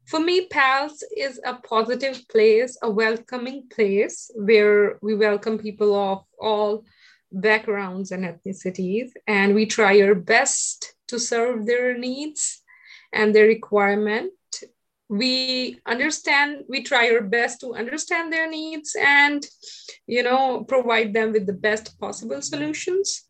For 0.06 0.20
me, 0.20 0.48
PALS 0.48 1.02
is 1.16 1.40
a 1.46 1.54
positive 1.54 2.28
place, 2.28 2.78
a 2.84 2.92
welcoming 2.92 3.70
place 3.74 4.30
where 4.36 5.00
we 5.02 5.16
welcome 5.16 5.58
people 5.58 5.96
of 5.96 6.26
all 6.38 6.84
backgrounds 7.32 8.12
and 8.12 8.26
ethnicities, 8.26 9.12
and 9.26 9.56
we 9.56 9.66
try 9.66 10.02
our 10.02 10.14
best 10.14 10.94
to 11.08 11.18
serve 11.18 11.66
their 11.66 11.98
needs 11.98 12.62
and 13.14 13.34
their 13.34 13.48
requirement. 13.48 14.34
We 15.14 15.80
understand, 15.86 16.64
we 16.68 16.82
try 16.82 17.12
our 17.12 17.22
best 17.22 17.60
to 17.62 17.76
understand 17.76 18.34
their 18.34 18.50
needs 18.50 18.96
and, 19.00 19.46
you 20.08 20.24
know, 20.24 20.64
provide 20.64 21.14
them 21.14 21.34
with 21.34 21.46
the 21.46 21.54
best 21.54 22.00
possible 22.00 22.42
solutions. 22.42 23.26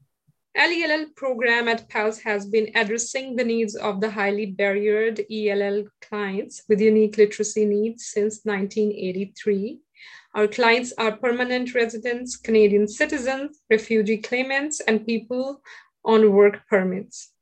LELL 0.55 1.07
program 1.17 1.67
at 1.67 1.89
PALS 1.89 2.21
has 2.21 2.45
been 2.45 2.71
addressing 2.73 3.35
the 3.35 3.43
needs 3.43 3.75
of 3.75 3.99
the 3.99 4.11
highly 4.11 4.45
barriered 4.45 5.25
ELL 5.29 5.83
clients 6.01 6.63
with 6.69 6.79
unique 6.79 7.17
literacy 7.17 7.65
needs 7.65 8.05
since 8.05 8.45
1983. 8.45 9.79
Our 10.35 10.47
clients 10.47 10.93
are 10.97 11.17
permanent 11.17 11.75
residents, 11.75 12.37
Canadian 12.37 12.87
citizens, 12.87 13.59
refugee 13.69 14.19
claimants, 14.19 14.79
and 14.79 15.05
people 15.05 15.61
on 16.05 16.31
work 16.31 16.65
permits. 16.69 17.32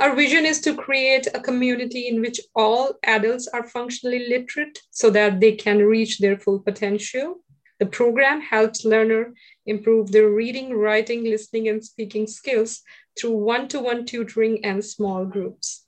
Our 0.00 0.16
vision 0.16 0.46
is 0.46 0.62
to 0.62 0.74
create 0.74 1.26
a 1.34 1.40
community 1.40 2.08
in 2.08 2.22
which 2.22 2.40
all 2.54 2.94
adults 3.04 3.46
are 3.48 3.68
functionally 3.68 4.30
literate 4.30 4.78
so 4.90 5.10
that 5.10 5.40
they 5.40 5.52
can 5.52 5.82
reach 5.82 6.20
their 6.20 6.38
full 6.38 6.58
potential. 6.58 7.44
The 7.80 7.84
program 7.84 8.40
helps 8.40 8.86
learners 8.86 9.34
improve 9.66 10.10
their 10.10 10.30
reading, 10.30 10.72
writing, 10.72 11.24
listening, 11.24 11.68
and 11.68 11.84
speaking 11.84 12.26
skills 12.26 12.80
through 13.20 13.36
one 13.36 13.68
to 13.68 13.80
one 13.80 14.06
tutoring 14.06 14.64
and 14.64 14.82
small 14.82 15.26
groups. 15.26 15.84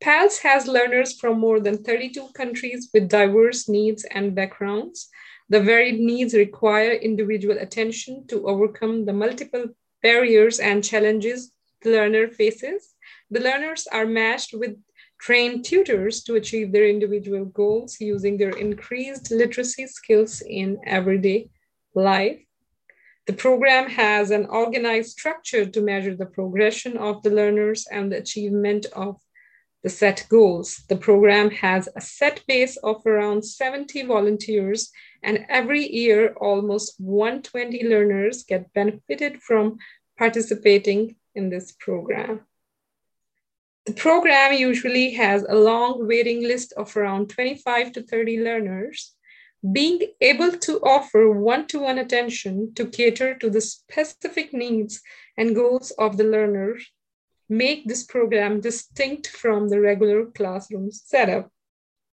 PALS 0.00 0.38
has 0.38 0.66
learners 0.66 1.16
from 1.16 1.38
more 1.38 1.60
than 1.60 1.84
32 1.84 2.30
countries 2.34 2.90
with 2.92 3.08
diverse 3.08 3.68
needs 3.68 4.04
and 4.10 4.34
backgrounds. 4.34 5.08
The 5.48 5.60
varied 5.62 6.00
needs 6.00 6.34
require 6.34 6.94
individual 6.94 7.58
attention 7.58 8.26
to 8.26 8.48
overcome 8.48 9.04
the 9.04 9.12
multiple 9.12 9.66
barriers 10.02 10.58
and 10.58 10.82
challenges 10.82 11.52
the 11.82 11.90
learner 11.90 12.28
faces. 12.28 12.94
The 13.30 13.40
learners 13.40 13.86
are 13.92 14.06
matched 14.06 14.54
with 14.54 14.76
trained 15.20 15.64
tutors 15.64 16.22
to 16.24 16.34
achieve 16.34 16.72
their 16.72 16.88
individual 16.88 17.44
goals 17.44 18.00
using 18.00 18.38
their 18.38 18.50
increased 18.50 19.30
literacy 19.30 19.86
skills 19.86 20.40
in 20.40 20.78
everyday 20.84 21.50
life. 21.94 22.40
The 23.26 23.34
program 23.34 23.88
has 23.90 24.30
an 24.30 24.46
organized 24.46 25.10
structure 25.10 25.64
to 25.64 25.80
measure 25.80 26.16
the 26.16 26.26
progression 26.26 26.96
of 26.96 27.22
the 27.22 27.30
learners 27.30 27.86
and 27.86 28.10
the 28.10 28.16
achievement 28.16 28.86
of 28.94 29.20
the 29.84 29.90
set 29.90 30.26
goals. 30.28 30.82
The 30.88 30.96
program 30.96 31.50
has 31.50 31.88
a 31.94 32.00
set 32.00 32.42
base 32.48 32.76
of 32.78 33.06
around 33.06 33.44
70 33.44 34.02
volunteers, 34.06 34.90
and 35.22 35.46
every 35.48 35.86
year, 35.86 36.34
almost 36.40 36.94
120 36.98 37.88
learners 37.88 38.42
get 38.42 38.72
benefited 38.72 39.40
from 39.40 39.78
participating 40.18 41.16
in 41.34 41.50
this 41.50 41.72
program. 41.78 42.40
The 43.90 43.96
program 43.96 44.52
usually 44.52 45.10
has 45.14 45.42
a 45.42 45.56
long 45.56 46.06
waiting 46.06 46.44
list 46.44 46.72
of 46.76 46.96
around 46.96 47.28
25 47.28 47.90
to 47.94 48.02
30 48.04 48.38
learners 48.40 49.16
being 49.72 49.98
able 50.20 50.52
to 50.58 50.78
offer 50.84 51.28
one-to-one 51.28 51.98
attention 51.98 52.72
to 52.76 52.86
cater 52.86 53.34
to 53.38 53.50
the 53.50 53.60
specific 53.60 54.52
needs 54.52 55.00
and 55.36 55.56
goals 55.56 55.90
of 55.98 56.18
the 56.18 56.22
learners 56.22 56.86
make 57.48 57.88
this 57.88 58.04
program 58.04 58.60
distinct 58.60 59.26
from 59.26 59.68
the 59.68 59.80
regular 59.80 60.24
classroom 60.24 60.92
setup. 60.92 61.50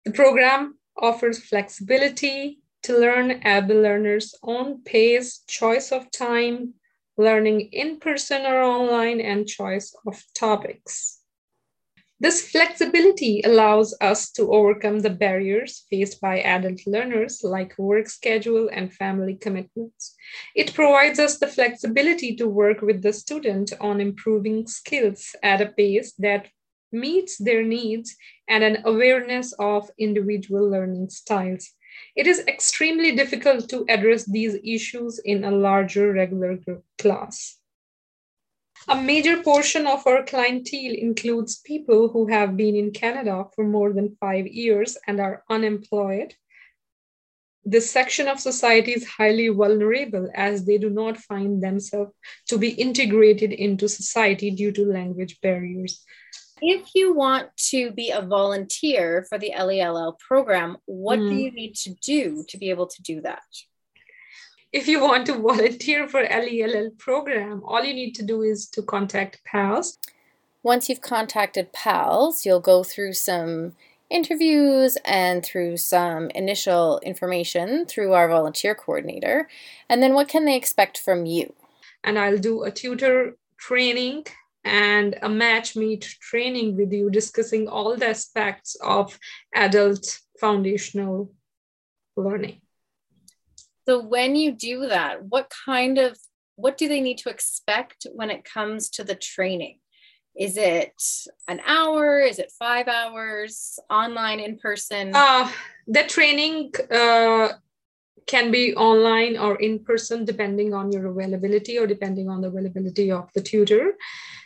The 0.04 0.12
program 0.12 0.78
offers 0.98 1.40
flexibility 1.40 2.60
to 2.84 3.00
learn 3.00 3.32
at 3.44 3.70
the 3.70 3.75
learner's 3.75 4.36
own 4.44 4.84
pace, 4.84 5.40
choice 5.48 5.94
of 5.94 6.12
time, 6.12 6.74
learning 7.16 7.70
in 7.72 8.01
person 8.01 8.46
or 8.46 8.62
online, 8.62 9.22
and 9.22 9.48
choice 9.48 9.96
of 10.06 10.22
topics. 10.36 11.21
This 12.22 12.51
flexibility 12.51 13.42
allows 13.44 13.98
us 14.00 14.30
to 14.34 14.54
overcome 14.54 15.00
the 15.00 15.10
barriers 15.10 15.88
faced 15.90 16.22
by 16.22 16.40
adult 16.42 16.86
learners 16.86 17.42
like 17.44 17.75
work 17.80 18.08
schedule 18.10 18.70
and 18.72 18.94
family 18.94 19.34
commitments. 19.34 20.16
It 20.56 20.75
provides 20.75 21.18
us 21.18 21.40
the 21.40 21.48
flexibility 21.48 22.36
to 22.36 22.48
work 22.48 22.84
with 22.84 23.01
the 23.01 23.12
student 23.12 23.74
on 23.82 24.00
improving 24.00 24.68
skills 24.68 25.36
at 25.42 25.62
a 25.62 25.70
pace 25.70 26.13
that 26.20 26.50
meets 26.92 27.40
their 27.40 27.63
needs 27.63 28.16
and 28.48 28.63
an 28.63 28.84
awareness 28.86 29.51
of 29.54 29.90
individual 29.98 30.70
learning 30.70 31.10
styles. 31.10 31.72
It 32.16 32.28
is 32.28 32.46
extremely 32.48 33.16
difficult 33.16 33.68
to 33.70 33.84
address 33.90 34.25
these 34.25 34.60
issues 34.63 35.20
in 35.25 35.44
a 35.44 35.50
larger 35.50 36.13
regular 36.13 36.58
group 36.58 36.84
class. 37.00 37.61
A 38.88 38.96
major 38.96 39.42
portion 39.44 39.86
of 39.86 40.06
our 40.08 40.24
clientele 40.24 40.96
includes 40.96 41.60
people 41.60 42.10
who 42.10 42.28
have 42.28 42.58
been 42.58 42.76
in 42.76 42.92
Canada 42.92 43.46
for 43.56 43.64
more 43.64 43.94
than 43.94 44.18
five 44.20 44.48
years 44.48 44.98
and 45.08 45.20
are 45.20 45.44
unemployed. 45.50 46.34
This 47.64 47.92
section 47.92 48.28
of 48.28 48.40
society 48.40 48.94
is 48.94 49.08
highly 49.08 49.50
vulnerable 49.50 50.32
as 50.34 50.66
they 50.66 50.80
do 50.80 50.90
not 50.90 51.18
find 51.18 51.62
themselves 51.62 52.12
to 52.48 52.58
be 52.58 52.70
integrated 52.70 53.52
into 53.52 53.88
society 53.88 54.50
due 54.50 54.72
to 54.72 54.92
language 54.92 55.40
barriers. 55.42 56.04
If 56.60 56.90
you 56.96 57.14
want 57.14 57.56
to 57.70 57.92
be 57.92 58.10
a 58.10 58.22
volunteer 58.22 59.26
for 59.30 59.38
the 59.38 59.54
LELL 59.58 60.18
program, 60.28 60.78
what 60.86 61.20
mm. 61.20 61.30
do 61.30 61.36
you 61.36 61.52
need 61.52 61.76
to 61.76 61.94
do 62.02 62.44
to 62.50 62.58
be 62.58 62.72
able 62.72 62.88
to 62.88 63.02
do 63.04 63.22
that? 63.22 63.44
If 64.72 64.88
you 64.88 65.01
want 65.01 65.25
to 65.28 65.34
volunteer 65.42 66.08
for 66.08 66.22
LELL 66.24 66.92
program, 66.98 67.62
all 67.66 67.84
you 67.84 67.94
need 67.94 68.13
to 68.16 68.24
do 68.24 68.42
is 68.42 68.68
to 68.70 68.82
contact 68.82 69.44
PALS. 69.46 69.98
Once 70.63 70.90
you've 70.90 71.01
contacted 71.01 71.74
PALS, 71.74 72.46
you'll 72.46 72.60
go 72.60 72.84
through 72.84 73.13
some 73.13 73.74
interviews 74.10 74.98
and 75.06 75.44
through 75.44 75.78
some 75.78 76.30
initial 76.32 77.00
information 77.04 77.86
through 77.86 78.13
our 78.13 78.28
volunteer 78.28 78.75
coordinator. 78.75 79.48
And 79.90 80.04
then 80.04 80.13
what 80.13 80.28
can 80.28 80.46
they 80.46 80.56
expect 80.56 81.00
from 81.00 81.25
you? 81.25 81.54
And 82.04 82.20
I'll 82.20 82.38
do 82.38 82.63
a 82.63 82.72
tutor 82.72 83.38
training 83.58 84.25
and 84.63 85.18
a 85.22 85.30
match 85.30 85.75
meet 85.75 86.01
training 86.20 86.78
with 86.78 86.92
you 86.92 87.10
discussing 87.10 87.68
all 87.68 87.96
the 87.96 88.10
aspects 88.10 88.75
of 88.84 89.18
adult 89.56 90.20
foundational 90.40 91.32
learning. 92.16 92.62
So 93.88 94.02
when 94.02 94.36
you 94.36 94.52
do 94.52 94.88
that, 94.88 95.24
what 95.26 95.52
kind 95.66 95.98
of 95.98 96.18
what 96.56 96.78
do 96.78 96.88
they 96.88 97.02
need 97.02 97.18
to 97.20 97.30
expect 97.30 98.06
when 98.14 98.30
it 98.30 98.44
comes 98.44 98.90
to 98.92 99.04
the 99.04 99.16
training? 99.16 99.80
Is 100.36 100.58
it 100.58 100.94
an 101.48 101.60
hour? 101.66 102.20
Is 102.20 102.40
it 102.40 102.54
five 102.58 102.88
hours? 102.88 103.80
Online, 103.90 104.40
in 104.40 104.58
person? 104.58 105.12
Uh, 105.14 105.52
the 105.88 106.04
training 106.04 106.72
uh, 106.90 107.50
can 108.28 108.52
be 108.52 108.76
online 108.76 109.38
or 109.38 109.56
in 109.56 109.80
person, 109.84 110.24
depending 110.24 110.74
on 110.74 110.92
your 110.92 111.08
availability 111.08 111.78
or 111.78 111.88
depending 111.88 112.30
on 112.30 112.42
the 112.42 112.48
availability 112.48 113.12
of 113.12 113.30
the 113.34 113.42
tutor. 113.42 113.96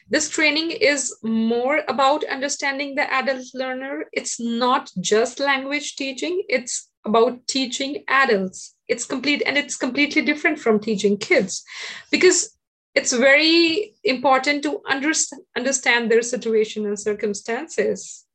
This 0.10 0.30
training 0.30 0.72
is 0.72 1.16
more 1.24 1.82
about 1.88 2.24
understanding 2.26 2.96
the 2.96 3.12
adult 3.12 3.46
learner. 3.54 4.06
It's 4.14 4.40
not 4.40 4.92
just 5.02 5.40
language 5.40 5.96
teaching, 5.96 6.44
it's 6.48 6.90
about 7.06 7.46
teaching 7.48 8.04
adults. 8.08 8.75
It's 8.88 9.06
complete 9.06 9.44
and 9.46 9.58
it's 9.58 9.76
completely 9.76 10.22
different 10.22 10.60
from 10.60 10.80
teaching 10.80 11.18
kids 11.18 11.64
because 12.12 12.56
it's 12.94 13.12
very 13.12 13.94
important 14.04 14.64
to 14.64 14.82
understand, 14.88 15.42
understand 15.56 16.10
their 16.10 16.22
situation 16.22 16.86
and 16.86 17.00
circumstances. 17.00 18.26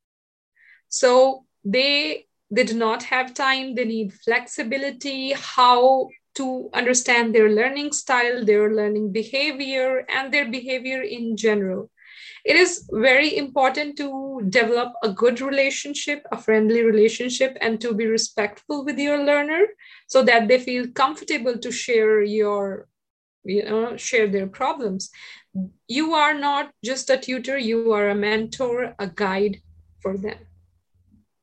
So 0.88 1.44
they 1.64 2.26
they 2.50 2.64
do 2.64 2.74
not 2.74 3.04
have 3.04 3.34
time 3.34 3.74
they 3.74 3.84
need 3.84 4.12
flexibility 4.12 5.32
how 5.32 6.08
to 6.34 6.70
understand 6.72 7.34
their 7.34 7.50
learning 7.50 7.92
style 7.92 8.44
their 8.44 8.72
learning 8.72 9.12
behavior 9.12 10.04
and 10.08 10.32
their 10.32 10.50
behavior 10.50 11.02
in 11.02 11.36
general 11.36 11.89
it 12.44 12.56
is 12.56 12.88
very 12.92 13.36
important 13.36 13.96
to 13.96 14.42
develop 14.48 14.92
a 15.02 15.08
good 15.08 15.40
relationship 15.40 16.24
a 16.32 16.38
friendly 16.38 16.82
relationship 16.82 17.56
and 17.60 17.80
to 17.80 17.94
be 17.94 18.06
respectful 18.06 18.84
with 18.84 18.98
your 18.98 19.22
learner 19.24 19.66
so 20.08 20.22
that 20.22 20.48
they 20.48 20.58
feel 20.58 20.86
comfortable 20.88 21.56
to 21.58 21.70
share 21.70 22.22
your 22.22 22.88
you 23.44 23.64
know 23.64 23.96
share 23.96 24.28
their 24.28 24.46
problems 24.46 25.10
you 25.88 26.14
are 26.14 26.34
not 26.34 26.70
just 26.84 27.10
a 27.10 27.16
tutor 27.16 27.58
you 27.58 27.92
are 27.92 28.10
a 28.10 28.14
mentor 28.14 28.94
a 28.98 29.06
guide 29.06 29.60
for 30.00 30.16
them 30.16 30.38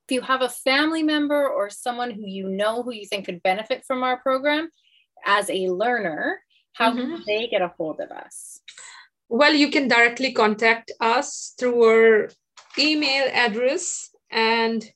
if 0.08 0.14
you 0.14 0.22
have 0.22 0.42
a 0.42 0.50
family 0.50 1.04
member 1.04 1.50
or 1.50 1.70
someone 1.70 2.12
who 2.12 2.26
you 2.26 2.48
know 2.48 2.82
who 2.82 2.94
you 2.94 3.06
think 3.06 3.26
could 3.26 3.44
benefit 3.44 3.84
from 3.86 4.04
our 4.04 4.18
program 4.18 4.70
as 5.26 5.50
a 5.50 5.70
learner, 5.70 6.42
how 6.74 6.92
mm-hmm. 6.92 7.16
can 7.16 7.24
they 7.28 7.48
get 7.48 7.62
a 7.62 7.74
hold 7.78 8.00
of 8.00 8.12
us? 8.12 8.62
Well, 9.30 9.54
you 9.54 9.70
can 9.70 9.88
directly 9.88 10.32
contact 10.32 10.92
us 11.00 11.54
through 11.60 11.84
our 11.84 12.30
email 12.80 13.28
address 13.34 14.10
and 14.32 14.90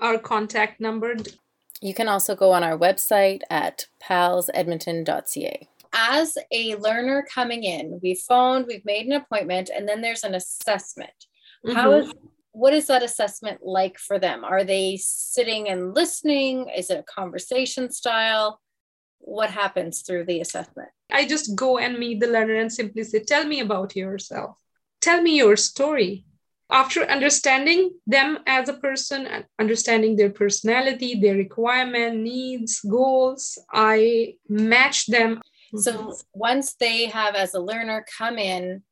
our 0.00 0.18
contact 0.18 0.80
number. 0.80 1.16
You 1.80 1.94
can 1.94 2.08
also 2.08 2.34
go 2.34 2.52
on 2.52 2.62
our 2.62 2.78
website 2.78 3.40
at 3.50 3.86
palsedmonton.ca. 4.02 5.68
As 5.92 6.36
a 6.50 6.74
learner 6.76 7.26
coming 7.32 7.62
in, 7.62 8.00
we've 8.02 8.18
phoned, 8.18 8.66
we've 8.66 8.84
made 8.84 9.06
an 9.06 9.12
appointment, 9.12 9.70
and 9.74 9.88
then 9.88 10.00
there's 10.00 10.24
an 10.24 10.34
assessment. 10.34 11.12
Mm-hmm. 11.64 11.76
How 11.76 11.92
is 11.92 12.12
what 12.52 12.72
is 12.72 12.86
that 12.86 13.02
assessment 13.02 13.60
like 13.64 13.98
for 13.98 14.18
them? 14.18 14.44
Are 14.44 14.62
they 14.62 14.96
sitting 14.96 15.68
and 15.68 15.92
listening? 15.92 16.68
Is 16.68 16.88
it 16.88 17.00
a 17.00 17.12
conversation 17.20 17.90
style? 17.90 18.60
What 19.26 19.50
happens 19.50 20.02
through 20.02 20.26
the 20.26 20.40
assessment? 20.40 20.90
I 21.10 21.26
just 21.26 21.54
go 21.54 21.78
and 21.78 21.98
meet 21.98 22.20
the 22.20 22.26
learner 22.26 22.56
and 22.56 22.72
simply 22.72 23.04
say, 23.04 23.20
Tell 23.20 23.44
me 23.44 23.60
about 23.60 23.96
yourself. 23.96 24.58
Tell 25.00 25.22
me 25.22 25.36
your 25.36 25.56
story. 25.56 26.26
After 26.70 27.02
understanding 27.02 27.92
them 28.06 28.38
as 28.46 28.68
a 28.68 28.74
person 28.74 29.26
and 29.26 29.44
understanding 29.58 30.16
their 30.16 30.30
personality, 30.30 31.14
their 31.20 31.36
requirement, 31.36 32.16
needs, 32.16 32.80
goals, 32.80 33.58
I 33.72 34.34
match 34.48 35.06
them. 35.06 35.40
So 35.76 36.14
once 36.32 36.74
they 36.74 37.06
have, 37.06 37.34
as 37.34 37.54
a 37.54 37.60
learner, 37.60 38.04
come 38.18 38.38
in, 38.38 38.82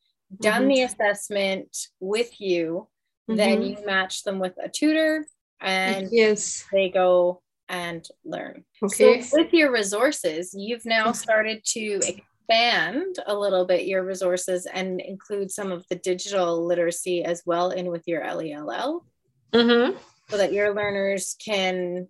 done 0.40 0.62
mm-hmm. 0.62 0.68
the 0.68 0.82
assessment 0.82 1.76
with 1.98 2.40
you, 2.40 2.88
mm-hmm. 3.28 3.36
then 3.36 3.62
you 3.62 3.76
match 3.86 4.22
them 4.22 4.38
with 4.38 4.54
a 4.62 4.68
tutor 4.68 5.24
and 5.62 6.08
yes 6.10 6.64
they 6.72 6.90
go 6.90 7.40
and 7.72 8.06
learn. 8.24 8.64
Okay. 8.84 9.22
so 9.22 9.38
with 9.38 9.52
your 9.52 9.72
resources 9.72 10.54
you've 10.56 10.84
now 10.84 11.10
started 11.10 11.64
to 11.64 11.98
expand 12.06 13.16
a 13.26 13.34
little 13.34 13.64
bit 13.64 13.86
your 13.86 14.04
resources 14.04 14.66
and 14.66 15.00
include 15.00 15.50
some 15.50 15.72
of 15.72 15.84
the 15.88 15.96
digital 15.96 16.64
literacy 16.64 17.24
as 17.24 17.42
well 17.46 17.70
in 17.70 17.86
with 17.86 18.06
your 18.06 18.22
lell 18.34 19.04
mm-hmm. 19.52 19.96
so 20.28 20.36
that 20.36 20.52
your 20.52 20.74
learners 20.74 21.34
can 21.44 22.06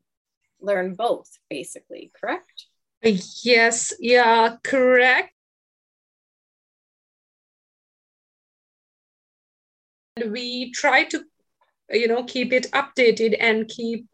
learn 0.60 0.94
both 0.94 1.30
basically 1.48 2.10
correct? 2.20 2.66
Yes 3.02 3.94
yeah 4.00 4.56
correct. 4.62 5.32
We 10.26 10.72
try 10.72 11.04
to 11.04 11.24
you 11.92 12.08
know 12.08 12.24
keep 12.24 12.52
it 12.52 12.70
updated 12.72 13.36
and 13.40 13.68
keep 13.68 14.06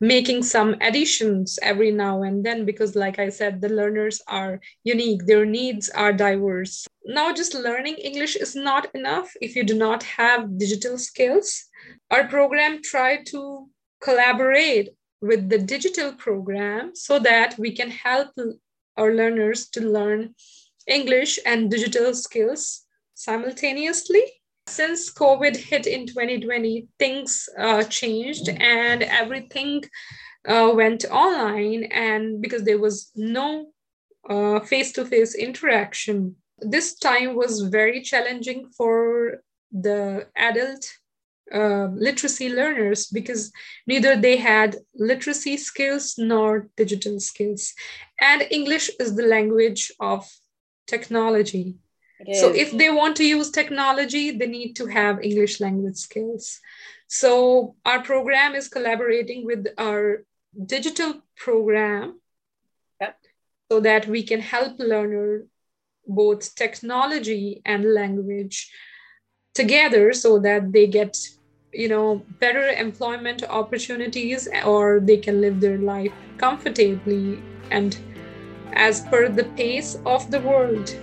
making 0.00 0.42
some 0.42 0.74
additions 0.80 1.58
every 1.62 1.90
now 1.90 2.22
and 2.22 2.44
then 2.44 2.64
because 2.64 2.94
like 2.96 3.18
i 3.18 3.28
said 3.28 3.60
the 3.60 3.68
learners 3.68 4.20
are 4.26 4.60
unique. 4.84 5.26
Their 5.26 5.44
needs 5.44 5.88
are 5.90 6.12
diverse. 6.12 6.86
Now 7.04 7.32
just 7.32 7.54
learning 7.54 7.96
english 7.96 8.36
is 8.36 8.54
not 8.56 8.94
enough 8.94 9.30
if 9.40 9.56
you 9.56 9.64
do 9.64 9.74
not 9.74 10.02
have 10.02 10.58
digital 10.58 10.98
skills. 10.98 11.66
Our 12.10 12.26
program 12.28 12.82
try 12.82 13.22
to 13.32 13.68
collaborate 14.00 14.90
with 15.20 15.48
the 15.48 15.58
digital 15.58 16.12
program 16.12 16.92
so 16.94 17.18
that 17.18 17.58
we 17.58 17.72
can 17.72 17.90
help 17.90 18.28
our 18.96 19.14
learners 19.14 19.68
to 19.68 19.80
learn 19.80 20.34
english 20.86 21.38
and 21.44 21.70
digital 21.70 22.14
skills 22.14 22.86
simultaneously 23.14 24.39
since 24.70 25.12
COVID 25.12 25.56
hit 25.56 25.86
in 25.86 26.06
2020, 26.06 26.86
things 26.98 27.48
uh, 27.58 27.82
changed 27.84 28.48
and 28.48 29.02
everything 29.02 29.82
uh, 30.46 30.72
went 30.74 31.04
online. 31.10 31.84
And 31.84 32.40
because 32.40 32.64
there 32.64 32.78
was 32.78 33.10
no 33.14 33.72
face 34.64 34.92
to 34.92 35.04
face 35.04 35.34
interaction, 35.34 36.36
this 36.58 36.94
time 36.94 37.34
was 37.34 37.62
very 37.62 38.02
challenging 38.02 38.70
for 38.76 39.42
the 39.72 40.28
adult 40.36 40.86
uh, 41.52 41.88
literacy 41.94 42.48
learners 42.48 43.06
because 43.08 43.50
neither 43.86 44.14
they 44.14 44.36
had 44.36 44.76
literacy 44.94 45.56
skills 45.56 46.14
nor 46.16 46.68
digital 46.76 47.18
skills. 47.18 47.72
And 48.20 48.46
English 48.50 48.90
is 49.00 49.16
the 49.16 49.26
language 49.26 49.90
of 49.98 50.28
technology 50.86 51.76
so 52.32 52.52
if 52.52 52.70
they 52.72 52.90
want 52.90 53.16
to 53.16 53.24
use 53.24 53.50
technology, 53.50 54.30
they 54.30 54.46
need 54.46 54.74
to 54.74 54.86
have 54.86 55.22
English 55.22 55.60
language 55.60 55.96
skills. 55.96 56.60
So 57.08 57.74
our 57.84 58.02
program 58.02 58.54
is 58.54 58.68
collaborating 58.68 59.46
with 59.46 59.66
our 59.78 60.24
digital 60.66 61.22
program 61.36 62.20
yep. 63.00 63.16
so 63.70 63.80
that 63.80 64.06
we 64.06 64.22
can 64.22 64.40
help 64.40 64.78
learner 64.78 65.46
both 66.06 66.54
technology 66.54 67.62
and 67.64 67.94
language 67.94 68.70
together 69.54 70.12
so 70.12 70.38
that 70.38 70.72
they 70.72 70.86
get 70.86 71.16
you 71.72 71.88
know 71.88 72.22
better 72.40 72.66
employment 72.68 73.44
opportunities 73.48 74.48
or 74.64 75.00
they 75.00 75.16
can 75.16 75.40
live 75.40 75.60
their 75.60 75.78
life 75.78 76.12
comfortably 76.36 77.40
and 77.70 77.98
as 78.72 79.02
per 79.02 79.28
the 79.28 79.44
pace 79.56 79.96
of 80.04 80.30
the 80.30 80.40
world 80.40 80.96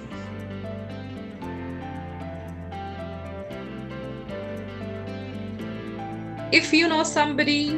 if 6.52 6.74
you 6.74 6.88
know 6.88 7.04
somebody 7.04 7.70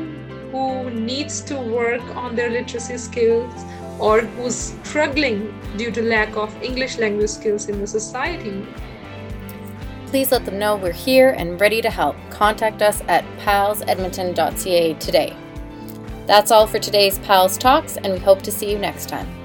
who 0.51 0.89
needs 0.91 1.41
to 1.41 1.55
work 1.55 2.03
on 2.15 2.35
their 2.35 2.49
literacy 2.49 2.97
skills 2.97 3.53
or 3.99 4.21
who's 4.21 4.73
struggling 4.83 5.53
due 5.77 5.91
to 5.91 6.01
lack 6.01 6.35
of 6.35 6.55
English 6.61 6.97
language 6.97 7.29
skills 7.29 7.67
in 7.67 7.79
the 7.79 7.87
society, 7.87 8.65
please 10.07 10.31
let 10.31 10.45
them 10.45 10.57
know 10.57 10.75
we're 10.75 10.91
here 10.91 11.31
and 11.31 11.59
ready 11.61 11.81
to 11.81 11.89
help. 11.89 12.15
Contact 12.29 12.81
us 12.81 13.01
at 13.07 13.23
palsedmonton.ca 13.39 14.93
today. 14.95 15.35
That's 16.25 16.51
all 16.51 16.67
for 16.67 16.79
today's 16.79 17.19
PALS 17.19 17.57
Talks, 17.57 17.97
and 17.97 18.13
we 18.13 18.19
hope 18.19 18.41
to 18.43 18.51
see 18.51 18.71
you 18.71 18.77
next 18.77 19.09
time. 19.09 19.38